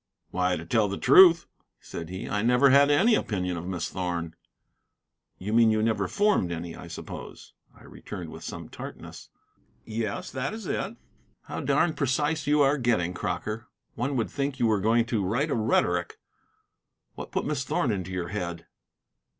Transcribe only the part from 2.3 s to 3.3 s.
never had any